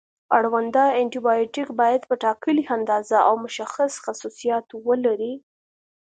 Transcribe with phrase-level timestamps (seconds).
[0.37, 5.33] اړونده انټي بیوټیک باید په ټاکلې اندازه او مشخص خصوصیاتو ولري.